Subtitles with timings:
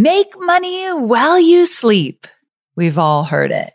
[0.00, 2.28] Make money while you sleep.
[2.76, 3.72] We've all heard it.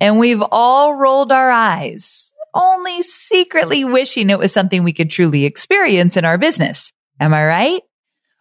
[0.00, 5.44] And we've all rolled our eyes, only secretly wishing it was something we could truly
[5.44, 6.92] experience in our business.
[7.20, 7.82] Am I right?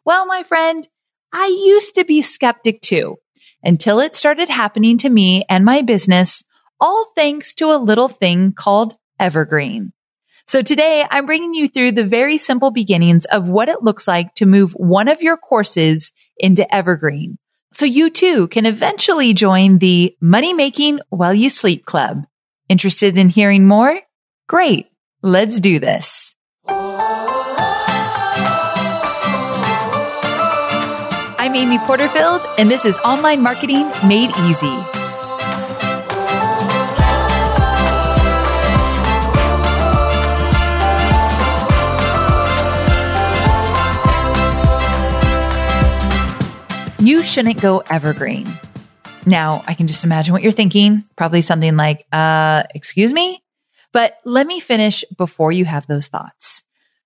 [0.06, 0.88] Well, my friend,
[1.34, 3.18] I used to be skeptic too
[3.62, 6.46] until it started happening to me and my business,
[6.80, 9.92] all thanks to a little thing called Evergreen.
[10.50, 14.34] So today I'm bringing you through the very simple beginnings of what it looks like
[14.34, 17.38] to move one of your courses into Evergreen.
[17.72, 22.24] So you too can eventually join the money making while you sleep club.
[22.68, 24.02] Interested in hearing more?
[24.48, 24.88] Great.
[25.22, 26.34] Let's do this.
[31.38, 34.99] I'm Amy Porterfield and this is online marketing made easy.
[47.30, 48.52] Shouldn't go evergreen.
[49.28, 51.04] Now, I can just imagine what you're thinking.
[51.16, 53.44] Probably something like, uh, excuse me?
[53.94, 56.64] But let me finish before you have those thoughts.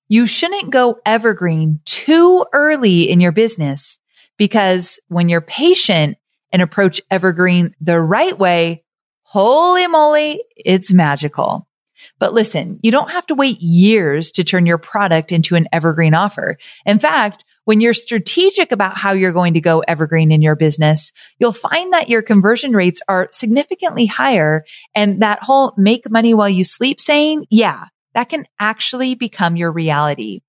[0.08, 4.00] You shouldn't go evergreen too early in your business
[4.38, 6.18] because when you're patient
[6.54, 8.86] and approach evergreen the right way,
[9.24, 11.68] holy moly, it's magical.
[12.20, 16.14] But listen, you don't have to wait years to turn your product into an evergreen
[16.14, 16.58] offer.
[16.86, 21.12] In fact, when you're strategic about how you're going to go evergreen in your business,
[21.40, 24.66] you'll find that your conversion rates are significantly higher.
[24.96, 29.72] And that whole make money while you sleep saying, yeah, that can actually become your
[29.72, 30.42] reality.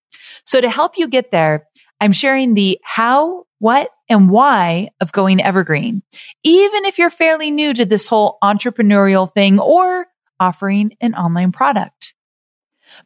[0.44, 1.66] So to help you get there,
[2.00, 6.02] I'm sharing the how, what, and why of going evergreen.
[6.42, 10.06] Even if you're fairly new to this whole entrepreneurial thing or
[10.40, 12.14] offering an online product.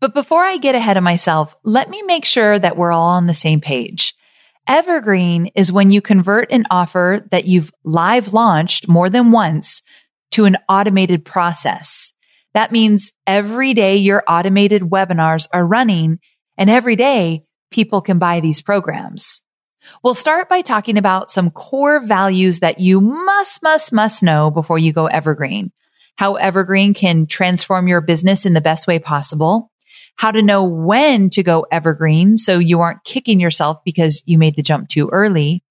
[0.00, 3.27] But before I get ahead of myself, let me make sure that we're all on
[3.27, 4.14] the same page.
[4.69, 9.83] Evergreen is when you convert an offer that you've live launched more than once
[10.33, 12.12] to an automated process.
[12.53, 16.18] That means every day your automated webinars are running
[16.57, 19.42] and every day people can buy these programs.
[20.02, 24.79] We'll start by talking about some core values that you must, must, must know before
[24.79, 25.73] you go evergreen.
[26.17, 29.70] How evergreen can transform your business in the best way possible
[30.18, 34.56] how to know when to go evergreen so you aren't kicking yourself because you made
[34.56, 35.62] the jump too early.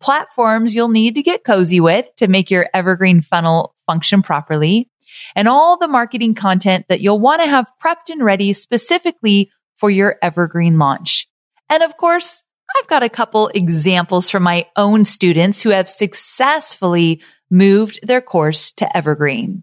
[0.00, 4.90] Platforms you'll need to get cozy with to make your evergreen funnel function properly
[5.36, 9.88] and all the marketing content that you'll want to have prepped and ready specifically for
[9.88, 11.28] your evergreen launch.
[11.70, 12.42] And of course,
[12.76, 18.72] I've got a couple examples from my own students who have successfully moved their course
[18.72, 19.62] to evergreen.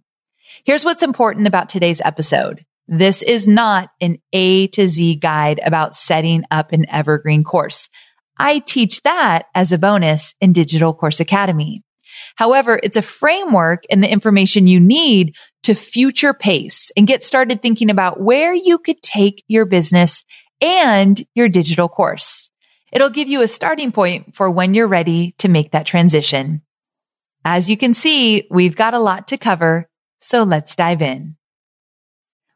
[0.64, 2.66] Here's what's important about today's episode.
[2.92, 7.88] This is not an A to Z guide about setting up an evergreen course.
[8.40, 11.84] I teach that as a bonus in Digital Course Academy.
[12.36, 17.62] However, it's a framework and the information you need to future pace and get started
[17.62, 20.26] thinking about where you could take your business
[20.60, 22.50] and your digital course.
[22.92, 26.64] It'll give you a starting point for when you're ready to make that transition.
[27.46, 31.36] As you can see, we've got a lot to cover, so let's dive in.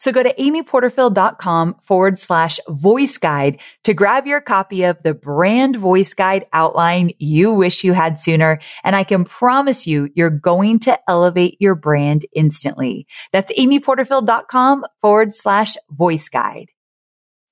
[0.00, 5.76] So go to amyporterfield.com forward slash voice guide to grab your copy of the brand
[5.76, 8.60] voice guide outline you wish you had sooner.
[8.82, 13.06] And I can promise you, you're going to elevate your brand instantly.
[13.30, 16.70] That's amyporterfield.com forward slash voice guide.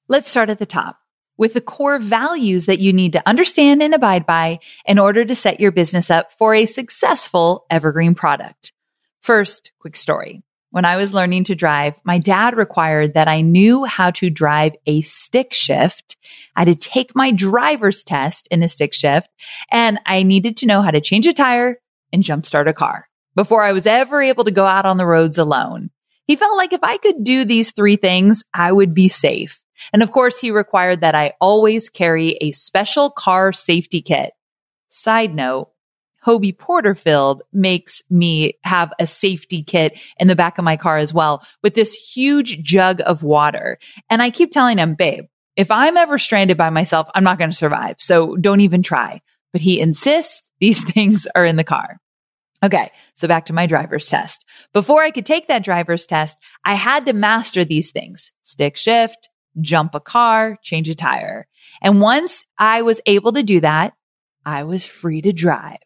[0.09, 0.97] Let's start at the top
[1.37, 5.35] with the core values that you need to understand and abide by in order to
[5.35, 8.73] set your business up for a successful evergreen product.
[9.21, 10.43] First, quick story.
[10.71, 14.73] When I was learning to drive, my dad required that I knew how to drive
[14.87, 16.17] a stick shift.
[16.57, 19.31] I had to take my driver's test in a stick shift
[19.71, 21.79] and I needed to know how to change a tire
[22.13, 25.39] and jumpstart a car before I was ever able to go out on the roads
[25.39, 25.91] alone.
[26.27, 29.63] He felt like if I could do these three things, I would be safe.
[29.95, 34.33] And of course, he required that I always carry a special car safety kit.
[34.89, 35.71] Side note,
[36.29, 41.15] Hobie Porterfield makes me have a safety kit in the back of my car as
[41.15, 43.79] well with this huge jug of water.
[44.11, 45.25] And I keep telling him, babe,
[45.57, 47.97] if I'm ever stranded by myself, I'm not going to survive.
[47.99, 49.23] So don't even try.
[49.53, 51.97] But he insists these things are in the car.
[52.63, 52.93] Okay.
[53.15, 54.45] So back to my driver's test.
[54.75, 59.31] Before I could take that driver's test, I had to master these things, stick shift,
[59.63, 61.47] jump a car, change a tire.
[61.81, 63.95] And once I was able to do that,
[64.45, 65.79] I was free to drive.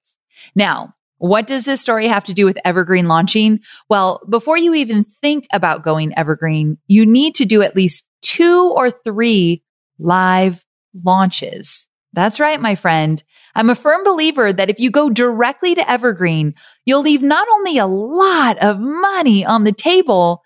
[0.54, 3.60] Now, what does this story have to do with evergreen launching?
[3.88, 8.72] Well, before you even think about going evergreen, you need to do at least two
[8.76, 9.62] or three
[9.98, 10.64] live
[11.04, 11.86] launches.
[12.12, 13.22] That's right, my friend.
[13.54, 16.54] I'm a firm believer that if you go directly to evergreen,
[16.84, 20.42] you'll leave not only a lot of money on the table,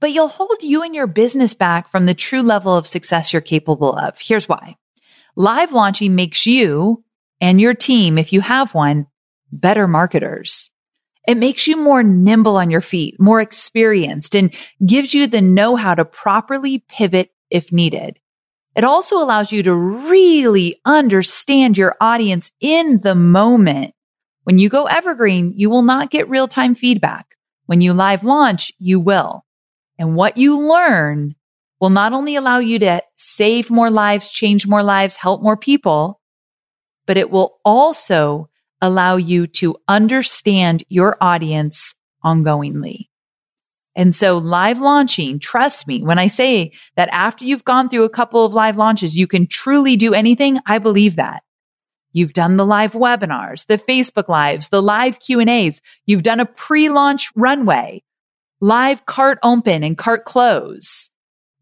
[0.00, 3.42] but you'll hold you and your business back from the true level of success you're
[3.42, 4.18] capable of.
[4.18, 4.76] Here's why.
[5.36, 7.04] Live launching makes you
[7.40, 9.06] and your team, if you have one,
[9.52, 10.72] better marketers.
[11.26, 14.54] It makes you more nimble on your feet, more experienced, and
[14.84, 18.18] gives you the know how to properly pivot if needed.
[18.74, 23.94] It also allows you to really understand your audience in the moment.
[24.44, 27.36] When you go evergreen, you will not get real time feedback.
[27.66, 29.44] When you live launch, you will.
[29.98, 31.34] And what you learn
[31.80, 36.20] will not only allow you to save more lives, change more lives, help more people,
[37.06, 38.49] but it will also
[38.80, 41.94] allow you to understand your audience
[42.24, 43.08] ongoingly.
[43.96, 48.10] And so live launching, trust me, when I say that after you've gone through a
[48.10, 50.58] couple of live launches, you can truly do anything.
[50.64, 51.42] I believe that.
[52.12, 55.80] You've done the live webinars, the Facebook lives, the live Q and A's.
[56.06, 58.02] You've done a pre-launch runway,
[58.60, 61.10] live cart open and cart close.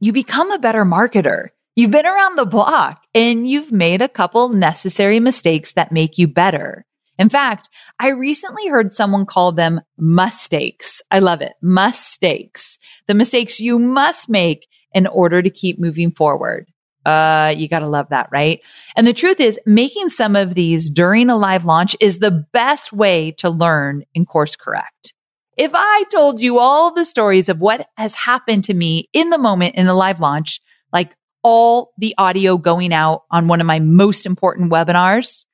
[0.01, 1.49] You become a better marketer.
[1.77, 6.27] You've been around the block and you've made a couple necessary mistakes that make you
[6.29, 6.85] better.
[7.19, 7.69] In fact,
[7.99, 11.03] I recently heard someone call them mistakes.
[11.11, 11.53] I love it.
[11.61, 12.79] Mistakes.
[13.07, 16.69] The mistakes you must make in order to keep moving forward.
[17.05, 18.61] Uh, you gotta love that, right?
[18.95, 22.93] And the truth is making some of these during a live launch is the best
[22.93, 25.15] way to learn and course correct.
[25.57, 29.39] If I told you all the stories of what has happened to me in the
[29.39, 30.61] moment in a live launch,
[30.93, 35.47] like all the audio going out on one of my most important webinars,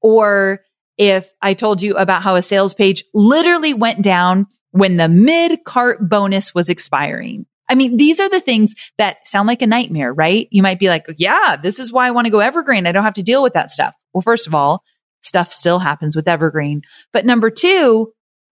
[0.00, 0.60] or
[0.98, 5.64] if I told you about how a sales page literally went down when the mid
[5.64, 7.46] cart bonus was expiring.
[7.70, 10.48] I mean, these are the things that sound like a nightmare, right?
[10.50, 12.86] You might be like, yeah, this is why I want to go evergreen.
[12.86, 13.94] I don't have to deal with that stuff.
[14.12, 14.82] Well, first of all,
[15.22, 16.82] stuff still happens with evergreen.
[17.12, 18.12] But number two,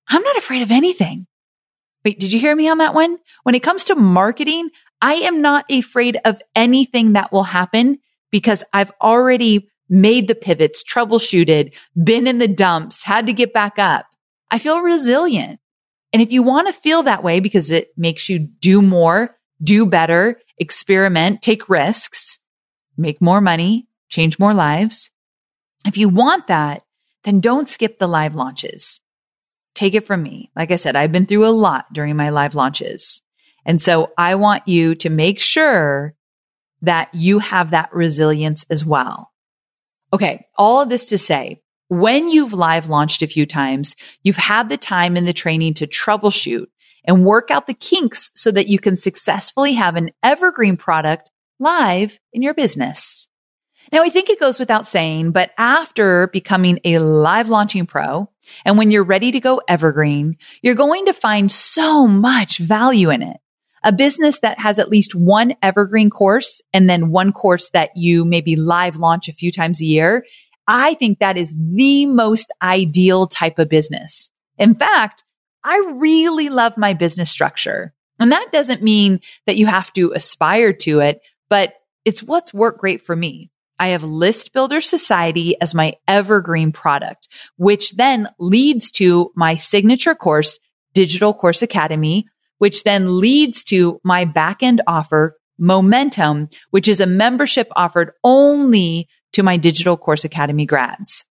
[0.10, 1.28] I'm not afraid of anything.
[2.04, 3.18] Wait, did you hear me on that one?
[3.44, 4.70] When it comes to marketing,
[5.02, 8.00] I am not afraid of anything that will happen
[8.32, 11.74] because I've already made the pivots, troubleshooted,
[12.04, 14.06] been in the dumps, had to get back up.
[14.52, 15.60] I feel resilient.
[16.14, 19.86] And if you want to feel that way because it makes you do more, do
[19.86, 22.40] better, experiment, take risks,
[22.98, 25.10] make more money, change more lives.
[25.86, 26.84] If you want that,
[27.24, 29.02] then don't skip the live launches.
[29.74, 30.52] Take it from me.
[30.56, 33.22] Like I said, I've been through a lot during my live launches.
[33.66, 36.16] And so I want you to make sure
[36.82, 39.32] that you have that resilience as well.
[40.16, 40.46] Okay.
[40.58, 44.78] All of this to say, when you've live launched a few times, you've had the
[44.78, 46.68] time in the training to troubleshoot
[47.04, 52.18] and work out the kinks so that you can successfully have an evergreen product live
[52.32, 53.28] in your business.
[53.92, 58.30] Now, I think it goes without saying, but after becoming a live launching pro
[58.64, 63.22] and when you're ready to go evergreen, you're going to find so much value in
[63.22, 63.36] it
[63.86, 68.26] a business that has at least one evergreen course and then one course that you
[68.26, 70.26] maybe live launch a few times a year.
[70.68, 74.32] I think that is the most ideal type of business.
[74.58, 75.24] In fact,
[75.64, 77.94] I really love my business structure.
[78.20, 81.76] And that doesn't mean that you have to aspire to it, but
[82.06, 83.52] it's what's worked great for me.
[83.78, 87.28] I have List Builder Society as my evergreen product,
[87.58, 90.60] which then leads to my signature course,
[90.94, 92.26] Digital Course Academy,
[92.58, 99.08] which then leads to my back end offer, Momentum, which is a membership offered only
[99.34, 101.26] to my Digital Course Academy grads.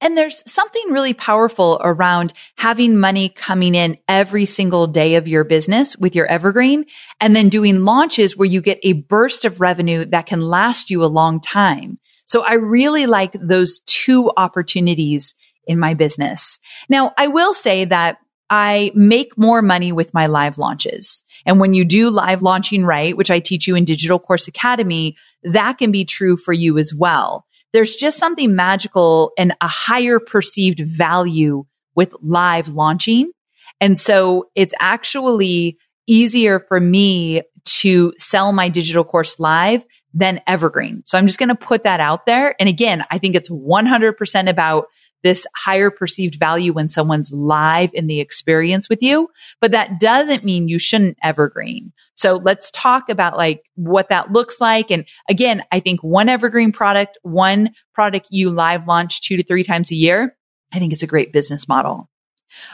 [0.00, 5.44] And there's something really powerful around having money coming in every single day of your
[5.44, 6.84] business with your evergreen
[7.20, 11.04] and then doing launches where you get a burst of revenue that can last you
[11.04, 11.98] a long time.
[12.26, 15.34] So I really like those two opportunities
[15.66, 16.58] in my business.
[16.88, 18.18] Now, I will say that
[18.54, 21.22] I make more money with my live launches.
[21.46, 25.16] And when you do live launching right, which I teach you in Digital Course Academy,
[25.42, 27.46] that can be true for you as well.
[27.72, 33.32] There's just something magical and a higher perceived value with live launching.
[33.80, 39.82] And so it's actually easier for me to sell my digital course live
[40.12, 41.02] than evergreen.
[41.06, 42.54] So I'm just going to put that out there.
[42.60, 44.88] And again, I think it's 100% about
[45.22, 49.28] this higher perceived value when someone's live in the experience with you.
[49.60, 51.92] But that doesn't mean you shouldn't evergreen.
[52.14, 54.90] So let's talk about like what that looks like.
[54.90, 59.62] And again, I think one evergreen product, one product you live launch two to three
[59.62, 60.36] times a year.
[60.72, 62.08] I think it's a great business model.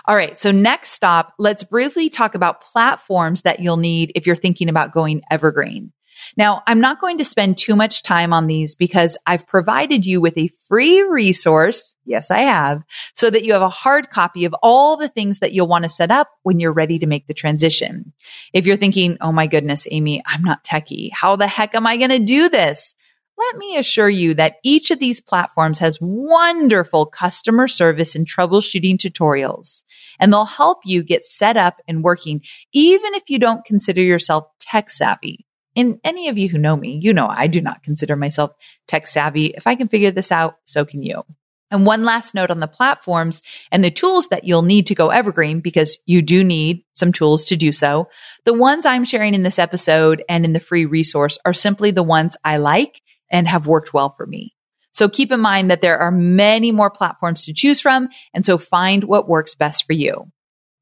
[0.06, 0.38] All right.
[0.38, 4.92] So next stop, let's briefly talk about platforms that you'll need if you're thinking about
[4.92, 5.92] going evergreen.
[6.36, 10.20] Now, I'm not going to spend too much time on these because I've provided you
[10.20, 11.94] with a free resource.
[12.04, 12.82] Yes, I have
[13.14, 15.90] so that you have a hard copy of all the things that you'll want to
[15.90, 18.12] set up when you're ready to make the transition.
[18.52, 21.10] If you're thinking, Oh my goodness, Amy, I'm not techie.
[21.12, 22.94] How the heck am I going to do this?
[23.38, 28.96] Let me assure you that each of these platforms has wonderful customer service and troubleshooting
[28.96, 29.84] tutorials,
[30.18, 34.46] and they'll help you get set up and working, even if you don't consider yourself
[34.58, 35.46] tech savvy.
[35.78, 38.50] And any of you who know me, you know I do not consider myself
[38.88, 39.46] tech savvy.
[39.46, 41.22] If I can figure this out, so can you.
[41.70, 45.10] And one last note on the platforms and the tools that you'll need to go
[45.10, 48.06] evergreen because you do need some tools to do so.
[48.44, 52.02] The ones I'm sharing in this episode and in the free resource are simply the
[52.02, 54.54] ones I like and have worked well for me.
[54.92, 58.08] So keep in mind that there are many more platforms to choose from.
[58.34, 60.32] And so find what works best for you.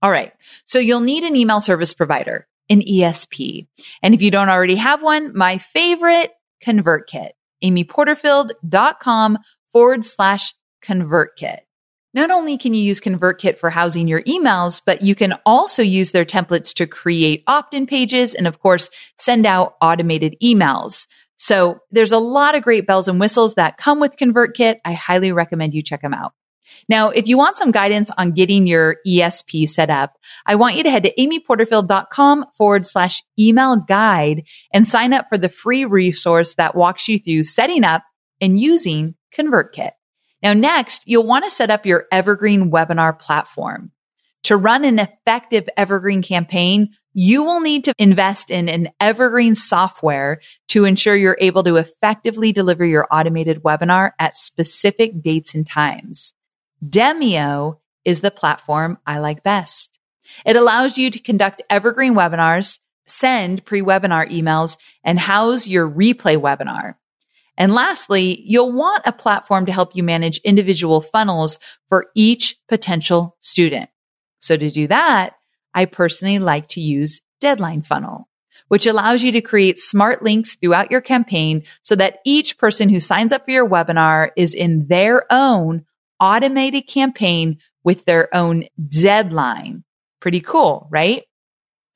[0.01, 0.33] All right.
[0.65, 3.67] So you'll need an email service provider an ESP.
[4.03, 6.33] And if you don't already have one, my favorite
[6.65, 7.31] ConvertKit,
[7.63, 9.39] amyporterfield.com
[9.73, 10.55] forward slash
[10.85, 11.59] ConvertKit.
[12.15, 16.13] Not only can you use ConvertKit for housing your emails, but you can also use
[16.13, 21.07] their templates to create opt-in pages and of course, send out automated emails.
[21.37, 24.77] So there's a lot of great bells and whistles that come with ConvertKit.
[24.85, 26.33] I highly recommend you check them out.
[26.89, 30.85] Now, if you want some guidance on getting your ESP set up, I want you
[30.85, 36.55] to head to amyporterfield.com forward slash email guide and sign up for the free resource
[36.55, 38.03] that walks you through setting up
[38.41, 39.93] and using ConvertKit.
[40.43, 43.91] Now, next, you'll want to set up your evergreen webinar platform.
[44.45, 50.41] To run an effective evergreen campaign, you will need to invest in an evergreen software
[50.69, 56.33] to ensure you're able to effectively deliver your automated webinar at specific dates and times.
[56.85, 59.99] Demio is the platform I like best.
[60.45, 66.95] It allows you to conduct evergreen webinars, send pre-webinar emails, and house your replay webinar.
[67.57, 73.37] And lastly, you'll want a platform to help you manage individual funnels for each potential
[73.41, 73.89] student.
[74.41, 75.37] So to do that,
[75.73, 78.29] I personally like to use Deadline Funnel,
[78.69, 83.01] which allows you to create smart links throughout your campaign so that each person who
[83.01, 85.85] signs up for your webinar is in their own
[86.21, 89.85] automated campaign with their own deadline.
[90.21, 91.25] Pretty cool, right?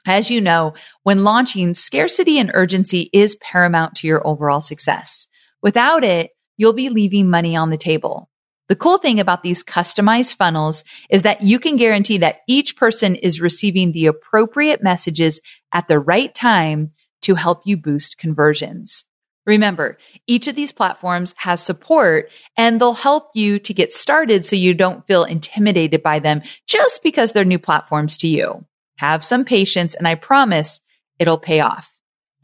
[0.06, 5.26] As you know, when launching, scarcity and urgency is paramount to your overall success.
[5.62, 8.30] Without it, you'll be leaving money on the table.
[8.68, 13.16] The cool thing about these customized funnels is that you can guarantee that each person
[13.16, 15.40] is receiving the appropriate messages
[15.72, 19.04] at the right time to help you boost conversions.
[19.50, 24.54] Remember, each of these platforms has support and they'll help you to get started so
[24.54, 28.64] you don't feel intimidated by them just because they're new platforms to you.
[28.99, 30.80] Have some patience and I promise
[31.19, 31.92] it'll pay off.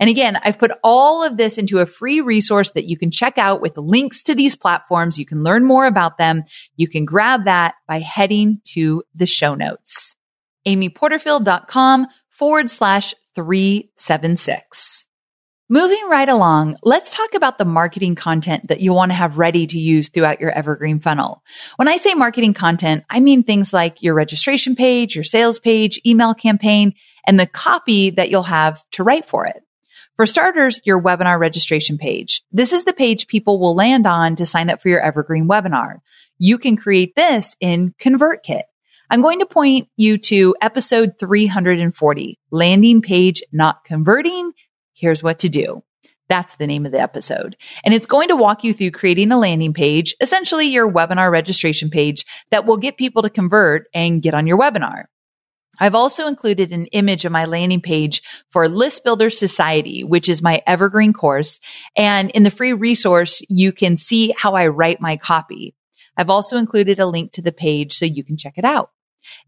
[0.00, 3.38] And again, I've put all of this into a free resource that you can check
[3.38, 5.16] out with links to these platforms.
[5.16, 6.42] You can learn more about them.
[6.74, 10.16] You can grab that by heading to the show notes.
[10.66, 15.06] amyporterfield.com forward slash 376.
[15.68, 19.66] Moving right along, let's talk about the marketing content that you want to have ready
[19.66, 21.42] to use throughout your evergreen funnel.
[21.74, 26.00] When I say marketing content, I mean things like your registration page, your sales page,
[26.06, 26.94] email campaign,
[27.26, 29.60] and the copy that you'll have to write for it.
[30.14, 32.44] For starters, your webinar registration page.
[32.52, 35.96] This is the page people will land on to sign up for your evergreen webinar.
[36.38, 38.62] You can create this in ConvertKit.
[39.10, 44.52] I'm going to point you to episode 340, landing page not converting
[44.96, 45.82] here's what to do.
[46.28, 47.56] That's the name of the episode.
[47.84, 51.88] And it's going to walk you through creating a landing page, essentially your webinar registration
[51.88, 55.04] page that will get people to convert and get on your webinar.
[55.78, 60.42] I've also included an image of my landing page for List Builder Society, which is
[60.42, 61.60] my evergreen course.
[61.96, 65.74] And in the free resource, you can see how I write my copy.
[66.16, 68.90] I've also included a link to the page so you can check it out.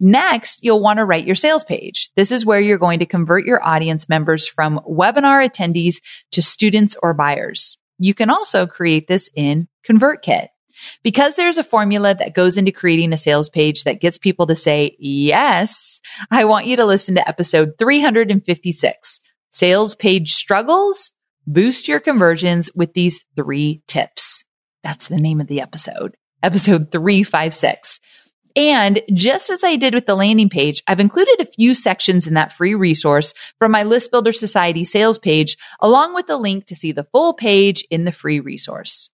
[0.01, 2.11] Next, you'll want to write your sales page.
[2.17, 5.97] This is where you're going to convert your audience members from webinar attendees
[6.33, 7.79] to students or buyers.
[7.99, 10.49] You can also create this in ConvertKit.
[11.03, 14.55] Because there's a formula that goes into creating a sales page that gets people to
[14.55, 19.21] say yes, I want you to listen to episode 356,
[19.51, 21.13] sales page struggles,
[21.49, 24.45] boost your conversions with these three tips.
[24.85, 28.01] That's the name of the episode, episode 356.
[28.59, 32.35] And just as I did with the landing page, I've included a few sections in
[32.35, 36.75] that free resource from my List Builder Society sales page, along with the link to
[36.75, 39.11] see the full page in the free resource.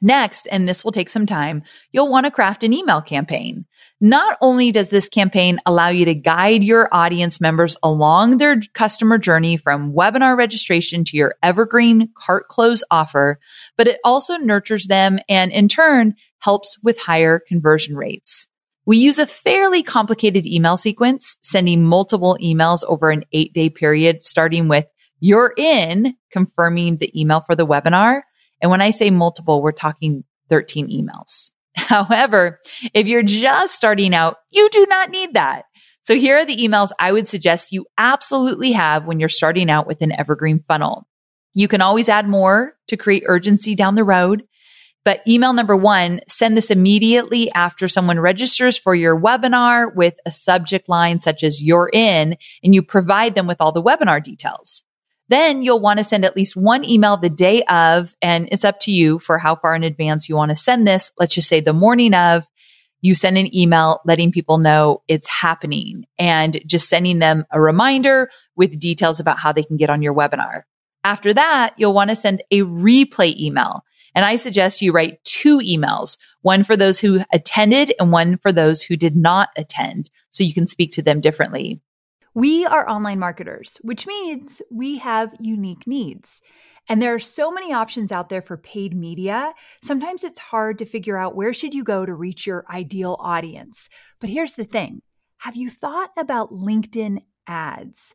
[0.00, 3.66] Next, and this will take some time, you'll want to craft an email campaign.
[4.00, 9.18] Not only does this campaign allow you to guide your audience members along their customer
[9.18, 13.40] journey from webinar registration to your evergreen cart close offer,
[13.76, 18.46] but it also nurtures them and in turn helps with higher conversion rates.
[18.86, 24.24] We use a fairly complicated email sequence, sending multiple emails over an eight day period,
[24.24, 24.86] starting with
[25.20, 28.22] you're in, confirming the email for the webinar.
[28.60, 31.50] And when I say multiple, we're talking 13 emails.
[31.76, 32.60] However,
[32.92, 35.64] if you're just starting out, you do not need that.
[36.02, 39.86] So here are the emails I would suggest you absolutely have when you're starting out
[39.86, 41.06] with an evergreen funnel.
[41.54, 44.44] You can always add more to create urgency down the road.
[45.04, 50.30] But email number one, send this immediately after someone registers for your webinar with a
[50.30, 54.82] subject line such as you're in and you provide them with all the webinar details.
[55.28, 58.80] Then you'll want to send at least one email the day of, and it's up
[58.80, 61.12] to you for how far in advance you want to send this.
[61.18, 62.46] Let's just say the morning of,
[63.00, 68.30] you send an email letting people know it's happening and just sending them a reminder
[68.56, 70.62] with details about how they can get on your webinar.
[71.04, 73.84] After that, you'll want to send a replay email.
[74.14, 78.52] And I suggest you write two emails, one for those who attended and one for
[78.52, 80.10] those who did not attend.
[80.30, 81.80] So you can speak to them differently.
[82.34, 86.42] We are online marketers, which means we have unique needs.
[86.88, 89.54] And there are so many options out there for paid media.
[89.82, 93.88] Sometimes it's hard to figure out where should you go to reach your ideal audience.
[94.20, 95.00] But here's the thing.
[95.38, 98.14] Have you thought about LinkedIn ads?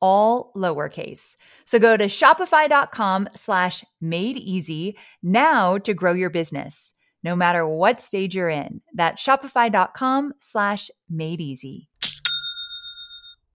[0.00, 1.36] all lowercase.
[1.64, 8.00] So go to shopify.com slash made easy now to grow your business, no matter what
[8.00, 8.80] stage you're in.
[8.94, 11.88] That's shopify.com slash made easy.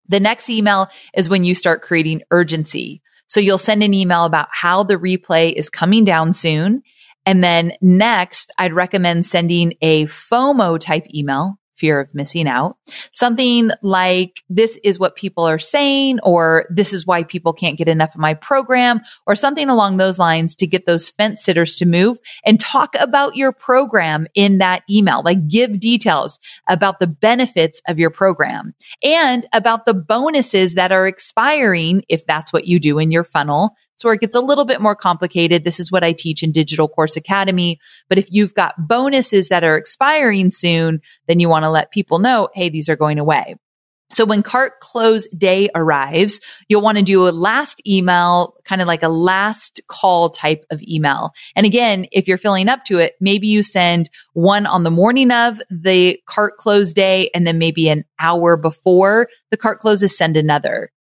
[0.09, 3.03] The next email is when you start creating urgency.
[3.27, 6.83] So you'll send an email about how the replay is coming down soon
[7.27, 12.77] And then next, I'd recommend sending a FOMO type email fear of missing out.
[13.13, 17.89] Something like this is what people are saying, or this is why people can't get
[17.89, 21.87] enough of my program, or something along those lines to get those fence sitters to
[21.87, 25.23] move and talk about your program in that email.
[25.25, 31.07] Like give details about the benefits of your program and about the bonuses that are
[31.07, 33.77] expiring if that's what you do in your funnel
[34.13, 35.65] it gets a little bit more complicated.
[35.65, 37.79] This is what I teach in Digital Course Academy.
[38.09, 42.19] But if you've got bonuses that are expiring soon, then you want to let people
[42.19, 43.57] know, hey, these are going away.
[44.11, 48.87] So when cart close day arrives, you'll want to do a last email, kind of
[48.87, 51.33] like a last call type of email.
[51.57, 55.33] And again, if you're filling up to it, maybe you send one on the morning
[55.33, 60.37] of the cart close day and then maybe an hour before the cart closes, send
[60.37, 60.93] another.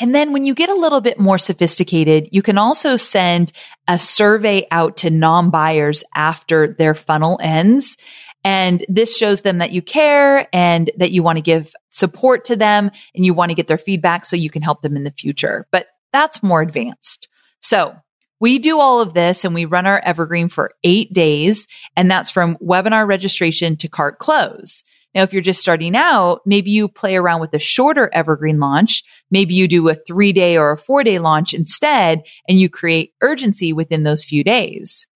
[0.00, 3.52] And then when you get a little bit more sophisticated, you can also send
[3.86, 7.98] a survey out to non-buyers after their funnel ends.
[8.42, 12.56] And this shows them that you care and that you want to give support to
[12.56, 15.10] them and you want to get their feedback so you can help them in the
[15.10, 15.66] future.
[15.70, 17.28] But that's more advanced.
[17.60, 17.94] So
[18.40, 21.66] we do all of this and we run our evergreen for eight days.
[21.94, 24.82] And that's from webinar registration to cart close.
[25.14, 29.02] Now, if you're just starting out, maybe you play around with a shorter evergreen launch.
[29.30, 33.12] Maybe you do a three day or a four day launch instead, and you create
[33.20, 35.06] urgency within those few days.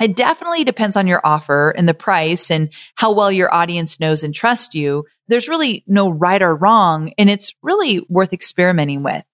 [0.00, 4.24] It definitely depends on your offer and the price and how well your audience knows
[4.24, 5.04] and trusts you.
[5.28, 9.24] There's really no right or wrong, and it's really worth experimenting with.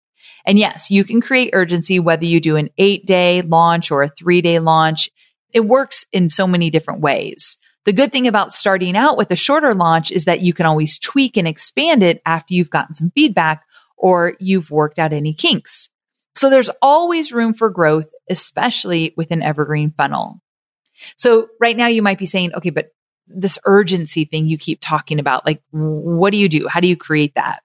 [0.47, 4.09] And yes, you can create urgency whether you do an eight day launch or a
[4.09, 5.11] three day launch.
[5.53, 7.57] It works in so many different ways.
[7.87, 10.99] The good thing about starting out with a shorter launch is that you can always
[10.99, 13.65] tweak and expand it after you've gotten some feedback
[13.97, 15.89] or you've worked out any kinks.
[16.35, 20.41] So there's always room for growth, especially with an evergreen funnel.
[21.17, 22.93] So right now you might be saying, okay, but
[23.27, 26.69] this urgency thing you keep talking about, like what do you do?
[26.69, 27.63] How do you create that?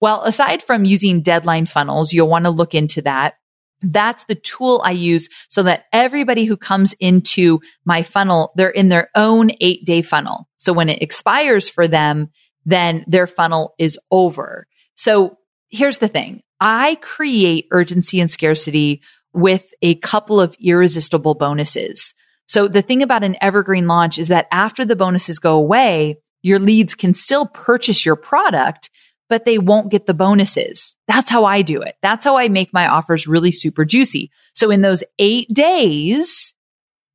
[0.00, 3.36] Well, aside from using deadline funnels, you'll want to look into that.
[3.82, 8.88] That's the tool I use so that everybody who comes into my funnel, they're in
[8.88, 10.48] their own eight day funnel.
[10.56, 12.30] So when it expires for them,
[12.64, 14.66] then their funnel is over.
[14.96, 16.42] So here's the thing.
[16.60, 22.14] I create urgency and scarcity with a couple of irresistible bonuses.
[22.48, 26.58] So the thing about an evergreen launch is that after the bonuses go away, your
[26.58, 28.88] leads can still purchase your product
[29.28, 30.96] but they won't get the bonuses.
[31.08, 31.96] That's how I do it.
[32.02, 34.30] That's how I make my offers really super juicy.
[34.54, 36.54] So in those eight days,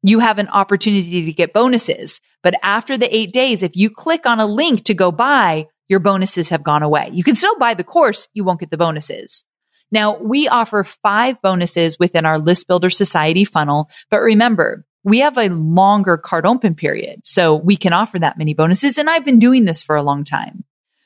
[0.04, 2.20] you have an opportunity to get bonuses.
[2.44, 6.00] But after the eight days, if you click on a link to go buy, your
[6.00, 7.10] bonuses have gone away.
[7.12, 8.28] You can still buy the course.
[8.34, 9.44] You won't get the bonuses.
[9.92, 13.90] Now we offer five bonuses within our list builder society funnel.
[14.10, 17.22] But remember, we have a longer cart open period.
[17.24, 18.98] So we can offer that many bonuses.
[18.98, 20.64] And I've been doing this for a long time.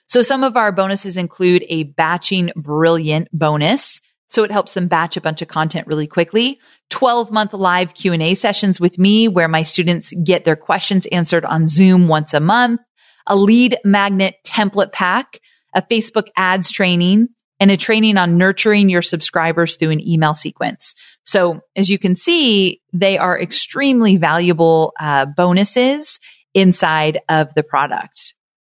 [0.07, 4.01] So some of our bonuses include a batching brilliant bonus.
[4.27, 6.59] So it helps them batch a bunch of content really quickly.
[6.89, 11.67] 12 month live Q&A sessions with me where my students get their questions answered on
[11.67, 12.81] Zoom once a month,
[13.27, 15.39] a lead magnet template pack,
[15.73, 20.93] a Facebook ads training, and a training on nurturing your subscribers through an email sequence.
[21.23, 26.19] So as you can see, they are extremely valuable uh, bonuses
[26.53, 28.33] inside of the product.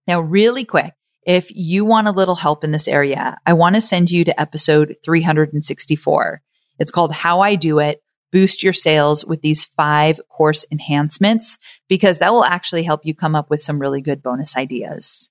[0.07, 0.93] Now, really quick,
[1.27, 4.39] if you want a little help in this area, I want to send you to
[4.39, 6.41] episode 364.
[6.79, 8.01] It's called How I Do It.
[8.31, 11.57] Boost your sales with these five course enhancements
[11.89, 15.29] because that will actually help you come up with some really good bonus ideas.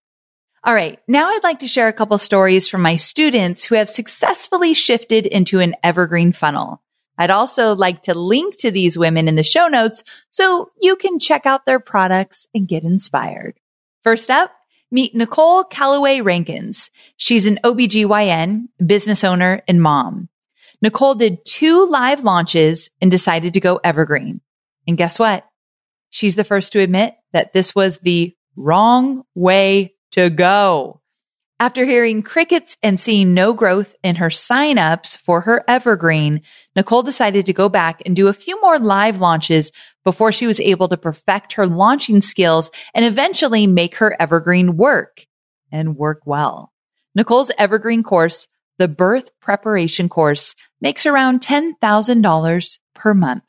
[0.64, 0.98] All right.
[1.08, 5.24] Now I'd like to share a couple stories from my students who have successfully shifted
[5.24, 6.82] into an evergreen funnel.
[7.16, 11.18] I'd also like to link to these women in the show notes so you can
[11.18, 13.58] check out their products and get inspired.
[14.04, 14.52] First up,
[14.90, 16.90] Meet Nicole Calloway Rankins.
[17.16, 20.28] She's an OBGYN, business owner, and mom.
[20.80, 24.40] Nicole did two live launches and decided to go evergreen.
[24.86, 25.44] And guess what?
[26.10, 31.00] She's the first to admit that this was the wrong way to go.
[31.58, 36.42] After hearing crickets and seeing no growth in her signups for her evergreen,
[36.74, 39.72] Nicole decided to go back and do a few more live launches
[40.04, 45.24] before she was able to perfect her launching skills and eventually make her evergreen work
[45.72, 46.74] and work well.
[47.14, 53.44] Nicole's evergreen course, the birth preparation course, makes around $10,000 per month.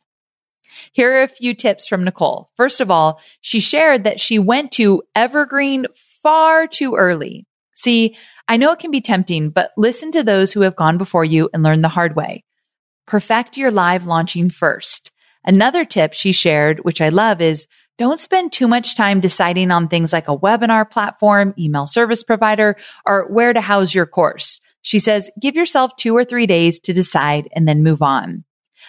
[0.93, 2.51] Here are a few tips from Nicole.
[2.55, 5.87] First of all, she shared that she went to evergreen
[6.23, 7.45] far too early.
[7.77, 11.23] See, I know it can be tempting, but listen to those who have gone before
[11.23, 12.43] you and learn the hard way.
[13.05, 15.11] Perfect your live launching first.
[15.45, 17.67] Another tip she shared, which I love is
[17.99, 22.77] don't spend too much time deciding on things like a webinar platform, email service provider,
[23.05, 24.59] or where to house your course.
[24.81, 28.43] She says, give yourself two or three days to decide and then move on.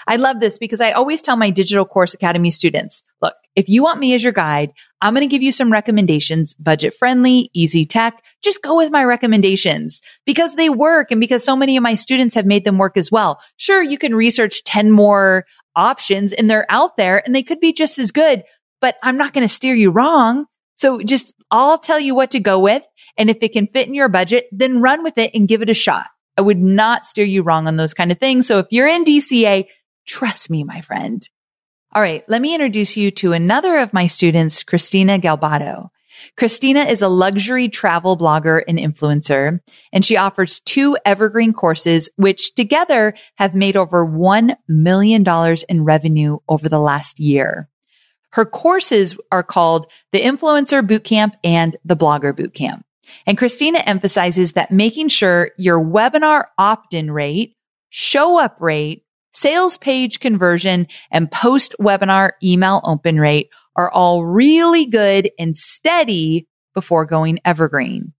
[0.09, 3.83] I love this because I always tell my digital course academy students, look, if you
[3.83, 7.85] want me as your guide, I'm going to give you some recommendations, budget friendly, easy
[7.85, 8.25] tech.
[8.43, 12.35] Just go with my recommendations because they work and because so many of my students
[12.35, 13.39] have made them work as well.
[13.59, 15.45] Sure, you can research 10 more
[15.77, 18.45] options and they're out there and they could be just as good,
[18.81, 20.47] but I'm not going to steer you wrong.
[20.77, 22.83] So just I'll tell you what to go with.
[23.19, 25.69] And if it can fit in your budget, then run with it and give it
[25.69, 26.07] a shot.
[26.39, 28.47] I would not steer you wrong on those kind of things.
[28.47, 29.67] So if you're in DCA,
[30.09, 31.29] trust me, my friend.
[31.95, 32.25] All right.
[32.29, 35.91] Let me introduce you to another of my students, Christina Galbato.
[36.37, 39.61] Christina is a luxury travel blogger and influencer,
[39.93, 45.25] and she offers two evergreen courses, which together have made over $1 million
[45.69, 47.69] in revenue over the last year.
[48.33, 52.83] Her courses are called the Influencer Bootcamp and the Blogger Bootcamp.
[53.27, 57.57] And Christina emphasizes that making sure your webinar opt-in rate,
[57.89, 59.05] show up rate,
[59.39, 66.47] sales page conversion, and post webinar email open rate are all really good and steady
[66.75, 68.13] before going evergreen.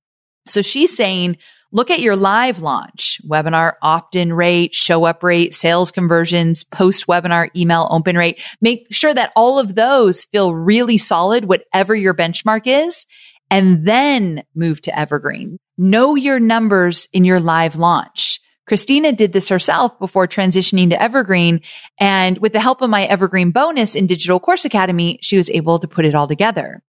[0.48, 1.38] So she's saying,
[1.72, 7.50] look at your live launch, webinar opt-in rate, show up rate, sales conversions, post webinar
[7.56, 8.42] email open rate.
[8.62, 13.06] Make sure that all of those feel really solid, whatever your benchmark is,
[13.52, 15.58] and then move to evergreen.
[15.78, 18.40] Know your numbers in your live launch.
[18.70, 21.62] Christina did this herself before transitioning to Evergreen.
[22.00, 25.80] And with the help of my Evergreen bonus in Digital Course Academy, she was able
[25.80, 26.84] to put it all together.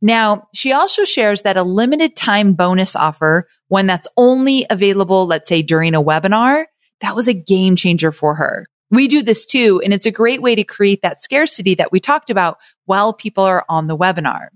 [0.00, 5.50] Now, she also shares that a limited time bonus offer, one that's only available, let's
[5.50, 6.64] say during a webinar,
[7.02, 8.64] that was a game changer for her.
[8.90, 12.00] We do this too, and it's a great way to create that scarcity that we
[12.00, 12.56] talked about
[12.86, 14.48] while people are on the webinar.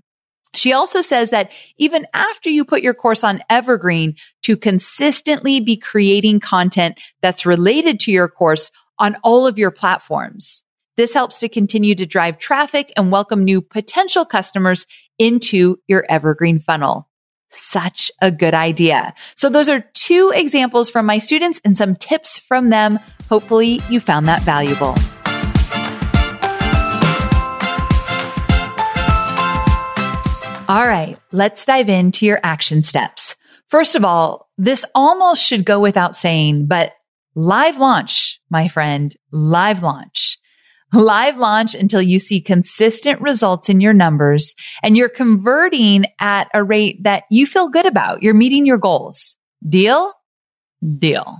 [0.53, 5.75] She also says that even after you put your course on Evergreen to consistently be
[5.75, 10.63] creating content that's related to your course on all of your platforms.
[10.97, 14.87] This helps to continue to drive traffic and welcome new potential customers
[15.19, 17.09] into your evergreen funnel.
[17.49, 19.13] Such a good idea.
[19.35, 22.99] So those are two examples from my students and some tips from them.
[23.29, 24.95] Hopefully you found that valuable.
[30.67, 33.35] All right, let's dive into your action steps.
[33.67, 36.93] First of all, this almost should go without saying, but
[37.35, 40.39] live launch, my friend, live launch.
[40.91, 46.63] Live launch until you see consistent results in your numbers and you're converting at a
[46.63, 48.23] rate that you feel good about.
[48.23, 49.35] You're meeting your goals.
[49.67, 50.13] Deal?
[50.97, 51.39] Deal.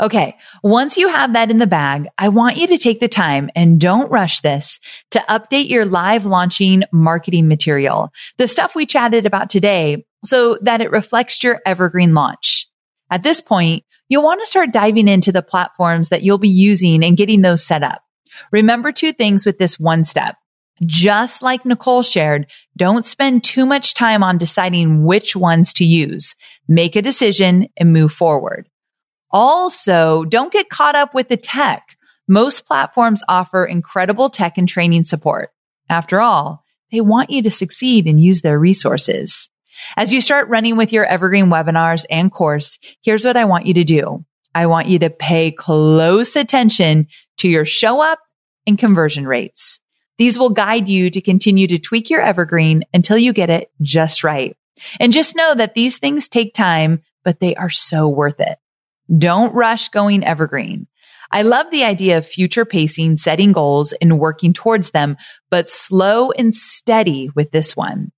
[0.00, 0.36] Okay.
[0.62, 3.80] Once you have that in the bag, I want you to take the time and
[3.80, 9.50] don't rush this to update your live launching marketing material, the stuff we chatted about
[9.50, 12.68] today so that it reflects your evergreen launch.
[13.10, 17.04] At this point, you'll want to start diving into the platforms that you'll be using
[17.04, 18.02] and getting those set up.
[18.50, 20.36] Remember two things with this one step.
[20.84, 26.34] Just like Nicole shared, don't spend too much time on deciding which ones to use.
[26.66, 28.68] Make a decision and move forward.
[29.32, 31.96] Also, don't get caught up with the tech.
[32.28, 35.50] Most platforms offer incredible tech and training support.
[35.88, 39.48] After all, they want you to succeed and use their resources.
[39.96, 43.74] As you start running with your evergreen webinars and course, here's what I want you
[43.74, 44.24] to do.
[44.54, 48.18] I want you to pay close attention to your show up
[48.66, 49.80] and conversion rates.
[50.18, 54.22] These will guide you to continue to tweak your evergreen until you get it just
[54.22, 54.56] right.
[55.00, 58.58] And just know that these things take time, but they are so worth it.
[59.18, 60.86] Don't rush going evergreen.
[61.32, 65.16] I love the idea of future pacing, setting goals and working towards them,
[65.50, 68.12] but slow and steady with this one.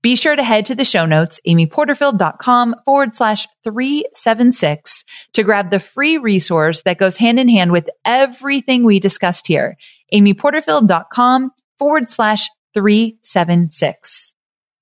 [0.00, 5.80] Be sure to head to the show notes, amyporterfield.com forward slash 376 to grab the
[5.80, 9.76] free resource that goes hand in hand with everything we discussed here.
[10.12, 14.34] amyporterfield.com forward slash 376.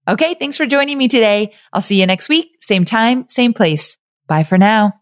[0.09, 0.35] Okay.
[0.35, 1.55] Thanks for joining me today.
[1.73, 2.49] I'll see you next week.
[2.61, 3.97] Same time, same place.
[4.27, 4.93] Bye for now.